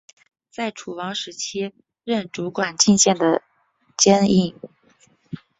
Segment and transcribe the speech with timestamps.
[0.49, 3.43] 在楚庄王时期任主管进谏的
[3.95, 4.55] 箴尹。